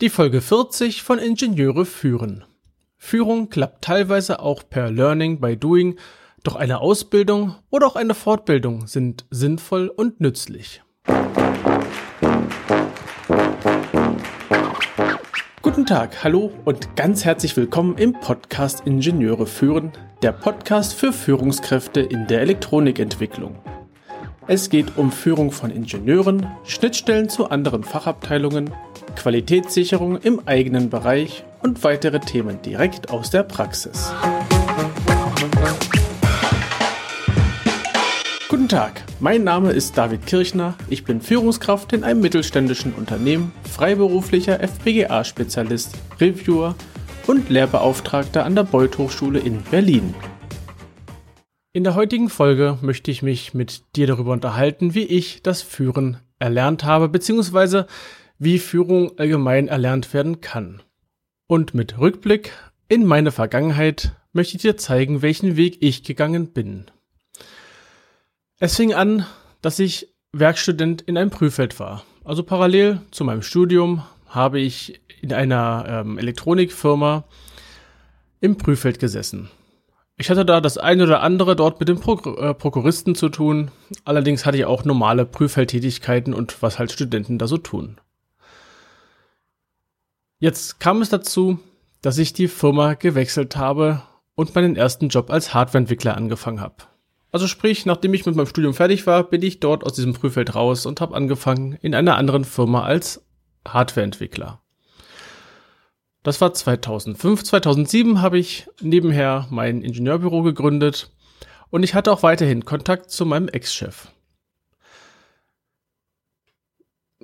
[0.00, 2.44] Die Folge 40 von Ingenieure führen.
[2.96, 5.98] Führung klappt teilweise auch per Learning by Doing,
[6.42, 10.82] doch eine Ausbildung oder auch eine Fortbildung sind sinnvoll und nützlich.
[15.60, 19.92] Guten Tag, hallo und ganz herzlich willkommen im Podcast Ingenieure führen,
[20.22, 23.58] der Podcast für Führungskräfte in der Elektronikentwicklung.
[24.46, 28.72] Es geht um Führung von Ingenieuren, Schnittstellen zu anderen Fachabteilungen,
[29.16, 34.12] Qualitätssicherung im eigenen Bereich und weitere Themen direkt aus der Praxis.
[38.48, 44.60] Guten Tag, mein Name ist David Kirchner, ich bin Führungskraft in einem mittelständischen Unternehmen, freiberuflicher
[44.60, 46.74] FPGA-Spezialist, Reviewer
[47.26, 50.14] und Lehrbeauftragter an der Beuth Hochschule in Berlin.
[51.72, 56.16] In der heutigen Folge möchte ich mich mit dir darüber unterhalten, wie ich das Führen
[56.40, 57.86] erlernt habe, beziehungsweise
[58.40, 60.82] wie Führung allgemein erlernt werden kann.
[61.46, 62.52] Und mit Rückblick
[62.88, 66.86] in meine Vergangenheit möchte ich dir zeigen, welchen Weg ich gegangen bin.
[68.58, 69.26] Es fing an,
[69.60, 72.04] dass ich Werkstudent in einem Prüffeld war.
[72.24, 77.24] Also parallel zu meinem Studium habe ich in einer ähm, Elektronikfirma
[78.40, 79.50] im Prüffeld gesessen.
[80.16, 83.70] Ich hatte da das eine oder andere dort mit dem Pro äh, Prokuristen zu tun.
[84.04, 87.98] Allerdings hatte ich auch normale Prüffeldtätigkeiten und was halt Studenten da so tun.
[90.40, 91.58] Jetzt kam es dazu,
[92.00, 94.02] dass ich die Firma gewechselt habe
[94.34, 96.76] und meinen ersten Job als Hardwareentwickler angefangen habe.
[97.30, 100.54] Also sprich, nachdem ich mit meinem Studium fertig war, bin ich dort aus diesem Prüffeld
[100.54, 103.22] raus und habe angefangen in einer anderen Firma als
[103.68, 104.62] Hardwareentwickler.
[106.22, 107.44] Das war 2005.
[107.44, 111.10] 2007 habe ich nebenher mein Ingenieurbüro gegründet
[111.68, 114.08] und ich hatte auch weiterhin Kontakt zu meinem Ex-Chef.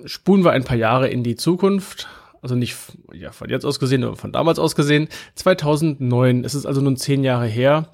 [0.05, 2.07] Spulen wir ein paar Jahre in die Zukunft,
[2.41, 2.75] also nicht
[3.13, 5.07] ja, von jetzt aus gesehen, aber von damals aus gesehen.
[5.35, 7.89] 2009, es ist also nun zehn Jahre her.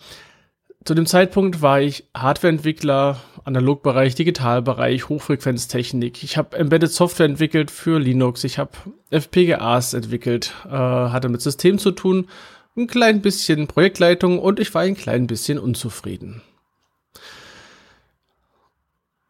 [0.85, 6.23] Zu dem Zeitpunkt war ich Hardwareentwickler, Analogbereich, Digitalbereich, Hochfrequenztechnik.
[6.23, 8.43] Ich habe Embedded Software entwickelt für Linux.
[8.43, 8.71] Ich habe
[9.09, 12.27] FPGAs entwickelt, äh, hatte mit System zu tun,
[12.75, 16.41] ein klein bisschen Projektleitung und ich war ein klein bisschen unzufrieden.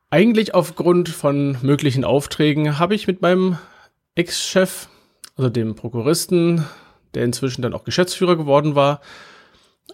[0.10, 3.58] Eigentlich aufgrund von möglichen Aufträgen habe ich mit meinem
[4.16, 4.88] Ex-Chef,
[5.36, 6.66] also dem Prokuristen,
[7.14, 9.02] der inzwischen dann auch Geschäftsführer geworden war,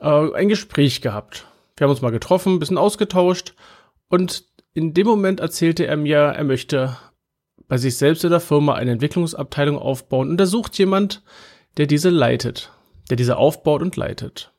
[0.01, 1.45] äh, ein Gespräch gehabt.
[1.77, 3.53] Wir haben uns mal getroffen, ein bisschen ausgetauscht
[4.09, 6.97] und in dem Moment erzählte er mir, er möchte
[7.67, 11.23] bei sich selbst in der Firma eine Entwicklungsabteilung aufbauen und er sucht jemand,
[11.77, 12.71] der diese leitet,
[13.09, 14.51] der diese aufbaut und leitet.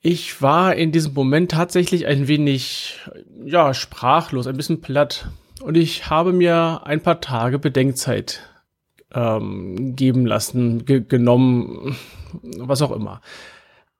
[0.00, 2.98] Ich war in diesem Moment tatsächlich ein wenig,
[3.44, 5.28] ja, sprachlos, ein bisschen platt.
[5.60, 8.40] Und ich habe mir ein paar Tage Bedenkzeit
[9.12, 11.96] ähm, geben lassen, ge genommen,
[12.42, 13.20] was auch immer.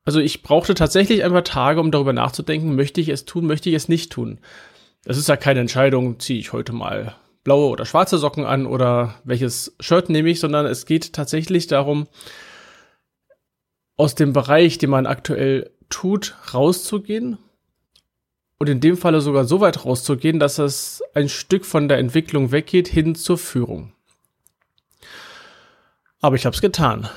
[0.05, 3.69] Also ich brauchte tatsächlich ein paar Tage, um darüber nachzudenken, möchte ich es tun, möchte
[3.69, 4.41] ich es nicht tun.
[5.05, 7.15] Das ist ja keine Entscheidung, ziehe ich heute mal
[7.45, 12.07] blaue oder schwarze Socken an oder welches Shirt nehme ich, sondern es geht tatsächlich darum,
[13.97, 17.39] aus dem Bereich, den man aktuell tut, rauszugehen
[18.59, 22.51] und in dem Falle sogar so weit rauszugehen, dass es ein Stück von der Entwicklung
[22.51, 23.93] weggeht hin zur Führung.
[26.21, 27.09] Aber ich habe es getan.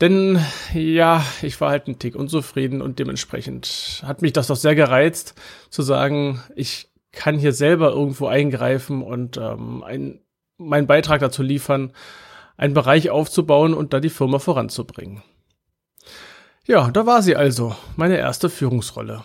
[0.00, 0.42] Denn
[0.72, 5.34] ja, ich war halt ein Tick unzufrieden und dementsprechend hat mich das doch sehr gereizt,
[5.68, 10.20] zu sagen, ich kann hier selber irgendwo eingreifen und ähm, ein,
[10.56, 11.92] meinen Beitrag dazu liefern,
[12.56, 15.22] einen Bereich aufzubauen und da die Firma voranzubringen.
[16.66, 19.24] Ja, da war sie also, meine erste Führungsrolle.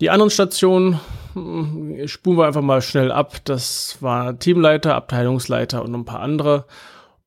[0.00, 0.98] Die anderen Stationen
[1.34, 3.44] hm, spulen wir einfach mal schnell ab.
[3.44, 6.66] Das war Teamleiter, Abteilungsleiter und ein paar andere.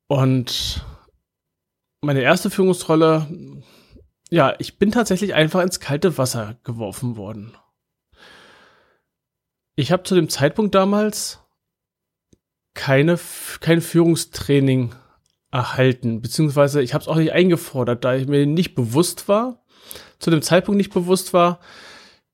[0.08, 0.84] Und
[2.02, 3.28] meine erste Führungsrolle,
[4.30, 7.56] ja, ich bin tatsächlich einfach ins kalte Wasser geworfen worden.
[9.76, 11.40] Ich habe zu dem Zeitpunkt damals
[12.74, 13.20] keine,
[13.60, 14.96] kein Führungstraining
[15.52, 19.64] erhalten, beziehungsweise ich habe es auch nicht eingefordert, da ich mir nicht bewusst war,
[20.18, 21.60] zu dem Zeitpunkt nicht bewusst war,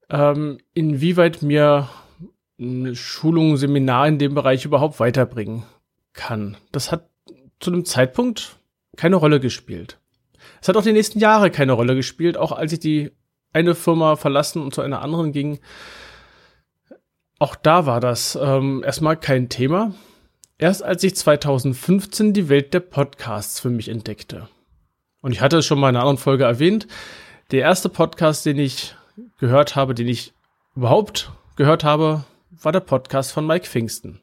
[0.09, 1.89] ähm, inwieweit mir
[2.59, 5.63] eine Schulung, ein Seminar in dem Bereich überhaupt weiterbringen
[6.13, 6.57] kann.
[6.71, 7.09] Das hat
[7.59, 8.57] zu dem Zeitpunkt
[8.97, 9.99] keine Rolle gespielt.
[10.61, 13.11] Es hat auch die nächsten Jahre keine Rolle gespielt, auch als ich die
[13.53, 15.59] eine Firma verlassen und zu einer anderen ging.
[17.39, 19.93] Auch da war das ähm, erstmal kein Thema.
[20.57, 24.49] Erst als ich 2015 die Welt der Podcasts für mich entdeckte.
[25.21, 26.87] Und ich hatte es schon mal in einer anderen Folge erwähnt.
[27.51, 28.95] Der erste Podcast, den ich
[29.39, 30.33] gehört habe, den ich
[30.75, 34.21] überhaupt gehört habe, war der Podcast von Mike Pfingsten.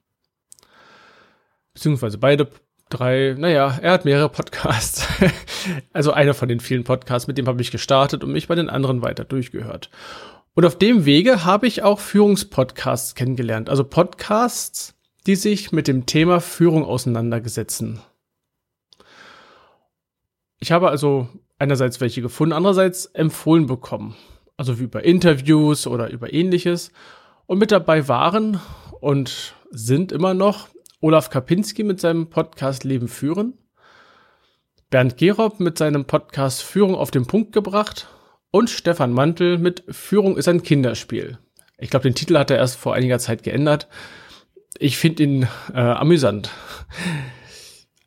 [1.74, 2.48] beziehungsweise beide
[2.88, 5.06] drei, naja, er hat mehrere Podcasts.
[5.92, 8.70] also einer von den vielen Podcasts, mit dem habe ich gestartet und mich bei den
[8.70, 9.90] anderen weiter durchgehört.
[10.54, 13.68] Und auf dem Wege habe ich auch Führungspodcasts kennengelernt.
[13.68, 14.94] Also Podcasts,
[15.26, 18.00] die sich mit dem Thema Führung auseinandergesetzen.
[20.58, 21.28] Ich habe also
[21.58, 24.16] einerseits welche gefunden, andererseits empfohlen bekommen.
[24.56, 26.92] Also wie über Interviews oder über ähnliches.
[27.46, 28.60] Und mit dabei waren
[29.00, 30.68] und sind immer noch
[31.00, 33.54] Olaf Kapinski mit seinem Podcast Leben führen,
[34.90, 38.08] Bernd Gerob mit seinem Podcast Führung auf den Punkt gebracht
[38.50, 41.38] und Stefan Mantel mit Führung ist ein Kinderspiel.
[41.78, 43.88] Ich glaube, den Titel hat er erst vor einiger Zeit geändert.
[44.78, 46.50] Ich finde ihn äh, amüsant.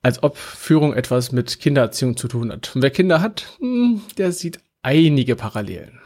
[0.02, 2.76] Als ob Führung etwas mit Kindererziehung zu tun hat.
[2.76, 6.00] Und wer Kinder hat, hm, der sieht einige Parallelen.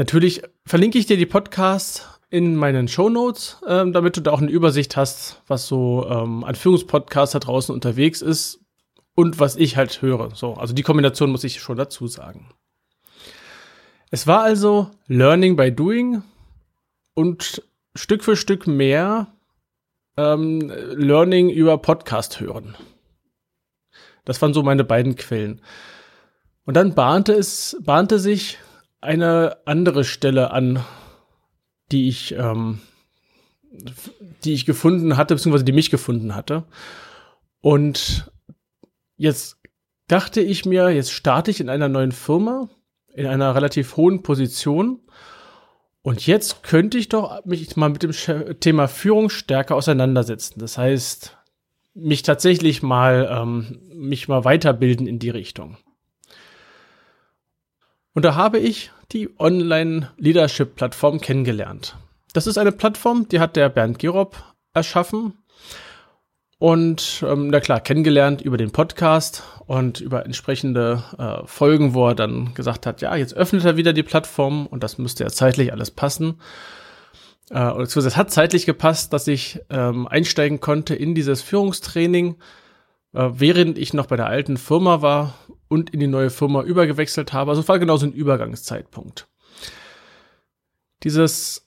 [0.00, 4.40] Natürlich verlinke ich dir die Podcasts in meinen Show Notes, ähm, damit du da auch
[4.40, 8.60] eine Übersicht hast, was so ähm, an Führungspodcasts da draußen unterwegs ist
[9.14, 10.34] und was ich halt höre.
[10.34, 12.48] So, also die Kombination muss ich schon dazu sagen.
[14.10, 16.22] Es war also Learning by Doing
[17.12, 17.62] und
[17.94, 19.26] Stück für Stück mehr
[20.16, 22.74] ähm, Learning über Podcast hören.
[24.24, 25.60] Das waren so meine beiden Quellen.
[26.64, 28.56] Und dann bahnte es, bahnte sich
[29.00, 30.84] eine andere Stelle an,
[31.92, 32.80] die ich, ähm,
[34.44, 36.64] die ich gefunden hatte, beziehungsweise die mich gefunden hatte.
[37.60, 38.30] Und
[39.16, 39.58] jetzt
[40.08, 42.68] dachte ich mir, jetzt starte ich in einer neuen Firma,
[43.14, 45.00] in einer relativ hohen Position
[46.02, 48.12] und jetzt könnte ich doch mich mal mit dem
[48.60, 50.58] Thema Führung stärker auseinandersetzen.
[50.58, 51.36] Das heißt,
[51.94, 55.76] mich tatsächlich mal, ähm, mich mal weiterbilden in die Richtung.
[58.12, 61.96] Und da habe ich die Online-Leadership-Plattform kennengelernt.
[62.32, 64.42] Das ist eine Plattform, die hat der Bernd Gerob
[64.72, 65.34] erschaffen
[66.60, 72.14] und ähm, na klar, kennengelernt über den Podcast und über entsprechende äh, Folgen, wo er
[72.14, 75.72] dann gesagt hat, ja, jetzt öffnet er wieder die Plattform und das müsste ja zeitlich
[75.72, 76.38] alles passen.
[77.48, 82.36] Äh, und es hat zeitlich gepasst, dass ich ähm, einsteigen konnte in dieses Führungstraining,
[83.14, 85.32] äh, während ich noch bei der alten Firma war
[85.70, 87.52] und in die neue Firma übergewechselt habe.
[87.52, 89.28] Also war genauso ein Übergangszeitpunkt.
[91.04, 91.66] Dieses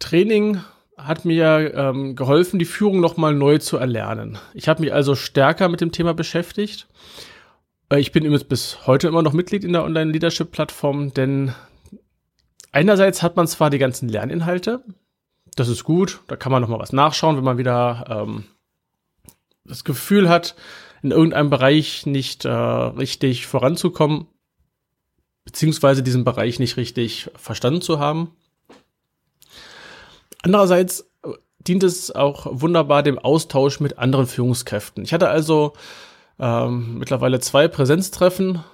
[0.00, 0.60] Training
[0.98, 4.38] hat mir ähm, geholfen, die Führung nochmal neu zu erlernen.
[4.54, 6.88] Ich habe mich also stärker mit dem Thema beschäftigt.
[7.90, 11.54] Äh, ich bin übrigens bis heute immer noch Mitglied in der Online-Leadership-Plattform, denn
[12.72, 14.82] einerseits hat man zwar die ganzen Lerninhalte,
[15.54, 18.44] das ist gut, da kann man nochmal was nachschauen, wenn man wieder ähm,
[19.64, 20.56] das Gefühl hat,
[21.06, 24.26] in irgendeinem Bereich nicht äh, richtig voranzukommen,
[25.44, 28.32] beziehungsweise diesen Bereich nicht richtig verstanden zu haben.
[30.42, 31.28] Andererseits äh,
[31.60, 35.04] dient es auch wunderbar dem Austausch mit anderen Führungskräften.
[35.04, 35.74] Ich hatte also
[36.40, 38.64] ähm, mittlerweile zwei Präsenztreffen,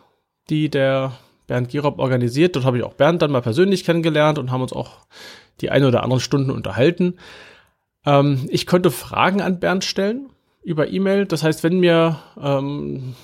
[0.48, 1.12] die der
[1.46, 2.56] Bernd Girob organisiert.
[2.56, 5.00] Dort habe ich auch Bernd dann mal persönlich kennengelernt und haben uns auch
[5.60, 7.18] die eine oder anderen Stunden unterhalten.
[8.06, 10.30] Ähm, ich konnte Fragen an Bernd stellen
[10.62, 11.26] über E-Mail.
[11.26, 13.14] Das heißt, wenn mir, ähm,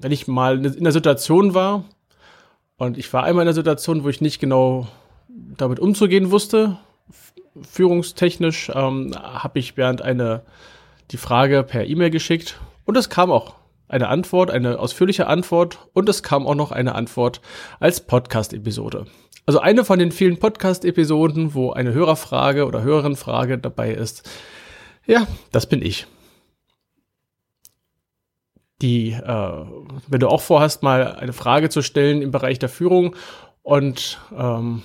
[0.00, 1.84] wenn ich mal in der Situation war
[2.76, 4.86] und ich war einmal in der Situation, wo ich nicht genau
[5.28, 6.78] damit umzugehen wusste,
[7.62, 10.42] führungstechnisch ähm, habe ich Bernd eine
[11.10, 13.54] die Frage per E-Mail geschickt und es kam auch
[13.88, 17.40] eine Antwort, eine ausführliche Antwort und es kam auch noch eine Antwort
[17.80, 19.06] als Podcast-Episode.
[19.46, 24.28] Also eine von den vielen Podcast-Episoden, wo eine Hörerfrage oder Hörerenfrage dabei ist.
[25.06, 26.06] Ja, das bin ich.
[28.80, 29.64] Die, äh,
[30.06, 33.16] wenn du auch vorhast, mal eine Frage zu stellen im Bereich der Führung
[33.62, 34.82] und ähm,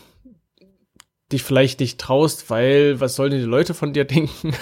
[1.32, 4.54] dich vielleicht nicht traust, weil was sollen die Leute von dir denken?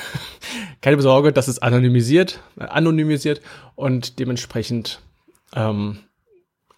[0.82, 3.42] Keine Sorge, das ist anonymisiert, äh, anonymisiert
[3.76, 5.02] und dementsprechend
[5.54, 6.00] ähm,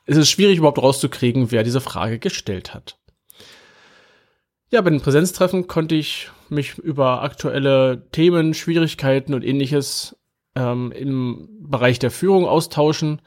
[0.06, 2.98] ist es schwierig überhaupt rauszukriegen, wer diese Frage gestellt hat.
[4.70, 10.18] Ja, bei den Präsenztreffen konnte ich mich über aktuelle Themen, Schwierigkeiten und ähnliches
[10.56, 13.22] ähm, im Bereich der Führung austauschen.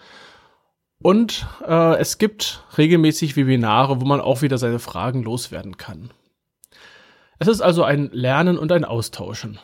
[1.03, 6.11] Und äh, es gibt regelmäßig Webinare, wo man auch wieder seine Fragen loswerden kann.
[7.39, 9.59] Es ist also ein Lernen und ein Austauschen.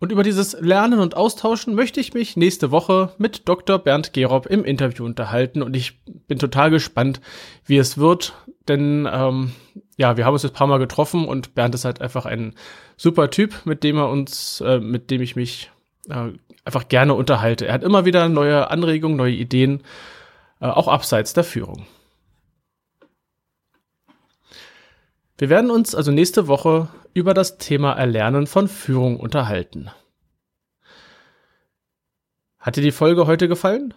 [0.00, 3.78] Und über dieses Lernen und Austauschen möchte ich mich nächste Woche mit Dr.
[3.78, 7.20] Bernd Gerob im Interview unterhalten und ich bin total gespannt,
[7.64, 8.34] wie es wird,
[8.68, 9.52] denn ähm,
[9.96, 12.54] ja, wir haben uns jetzt ein paar Mal getroffen und Bernd ist halt einfach ein
[12.96, 15.70] super Typ, mit dem er uns, äh, mit dem ich mich
[16.08, 16.32] äh,
[16.64, 17.66] einfach gerne unterhalte.
[17.66, 19.82] Er hat immer wieder neue Anregungen, neue Ideen,
[20.60, 21.86] äh, auch abseits der Führung.
[25.36, 29.90] Wir werden uns also nächste Woche über das Thema Erlernen von Führung unterhalten.
[32.58, 33.94] Hat dir die Folge heute gefallen?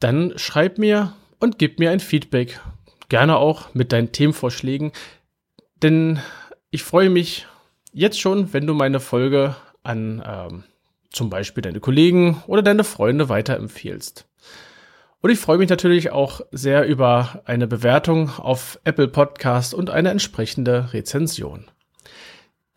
[0.00, 2.60] Dann schreib mir und gib mir ein Feedback.
[3.08, 4.92] Gerne auch mit deinen Themenvorschlägen,
[5.82, 6.20] denn
[6.70, 7.46] ich freue mich
[7.92, 10.64] jetzt schon, wenn du meine Folge an ähm,
[11.16, 14.28] zum Beispiel deine Kollegen oder deine Freunde weiterempfiehlst.
[15.20, 20.10] Und ich freue mich natürlich auch sehr über eine Bewertung auf Apple Podcast und eine
[20.10, 21.64] entsprechende Rezension.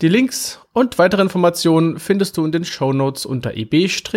[0.01, 4.13] Die Links und weitere Informationen findest du in den Show Notes unter ib-dck.de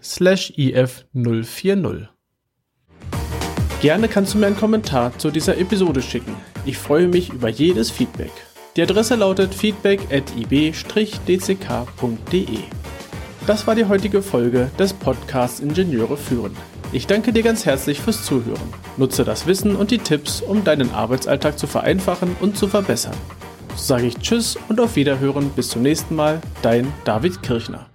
[0.00, 2.06] slash if040.
[3.80, 6.36] Gerne kannst du mir einen Kommentar zu dieser Episode schicken.
[6.64, 8.30] Ich freue mich über jedes Feedback.
[8.76, 10.78] Die Adresse lautet feedback at ib-dck.de.
[13.46, 16.56] Das war die heutige Folge des Podcasts Ingenieure führen.
[16.92, 18.72] Ich danke dir ganz herzlich fürs Zuhören.
[18.96, 23.16] Nutze das Wissen und die Tipps, um deinen Arbeitsalltag zu vereinfachen und zu verbessern.
[23.76, 27.91] So sage ich Tschüss und auf Wiederhören bis zum nächsten Mal, dein David Kirchner.